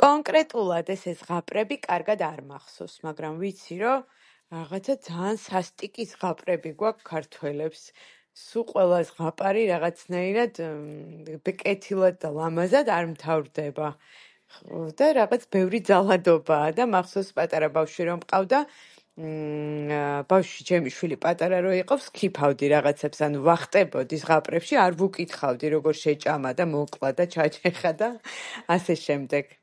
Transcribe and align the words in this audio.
კონკრეტულად 0.00 0.90
ესე 0.94 1.12
ზღაპრები 1.20 1.76
კარგად 1.86 2.24
არ 2.28 2.40
მახსოვს, 2.50 2.96
მაგრამ 3.06 3.36
ვიცი, 3.44 3.76
რო 3.84 3.92
რაღაცა 4.56 4.96
ძაან 5.08 5.38
სასტიკი 5.44 6.06
ზღაპრები 6.12 6.72
გვაქ 6.82 6.98
ქართველებს. 7.12 7.84
სუ 8.42 8.64
ყველა 8.72 8.98
ზღაპარი 9.12 9.62
რაღაცნაირად 9.74 10.60
კეთილად 11.64 12.18
და 12.24 12.32
ლამაზად 12.40 12.92
არ 12.98 13.10
მთავრდება. 13.14 13.92
ხოდა, 14.56 15.06
რაღაც 15.20 15.44
ბევრი 15.56 15.78
ძალადობაა 15.92 16.74
და 16.80 16.86
მახსოვს 16.96 17.30
პატარა 17.38 17.68
ბავშვი 17.78 18.06
რო 18.08 18.16
მყავდა, 18.18 18.60
ბავშვი, 20.32 20.64
ჩემი 20.68 20.92
შვილი, 20.98 21.16
პატარა 21.24 21.58
რო 21.66 21.72
იყო 21.78 21.98
ვსქიფავდი 22.02 22.70
რაღაცებს, 22.74 23.22
ანუ 23.28 23.42
ვახტებოდი 23.48 24.18
ზღაპრებში, 24.26 24.78
არ 24.84 24.98
ვუკითხავდი 25.02 25.70
როგორ 25.76 25.98
შეჭამა 26.02 26.54
და 26.60 26.66
მოკლა 26.76 27.12
და 27.22 27.28
ჩაჩეხა 27.38 27.94
და 28.04 28.10
ასე 28.78 28.98
შემდეგ. 29.08 29.54